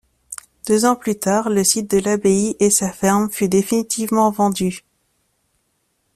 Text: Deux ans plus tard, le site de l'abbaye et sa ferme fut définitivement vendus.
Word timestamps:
Deux 0.65 0.85
ans 0.85 0.95
plus 0.95 1.13
tard, 1.19 1.51
le 1.51 1.63
site 1.63 1.91
de 1.91 1.99
l'abbaye 1.99 2.55
et 2.59 2.71
sa 2.71 2.91
ferme 2.91 3.29
fut 3.29 3.49
définitivement 3.49 4.31
vendus. 4.31 4.83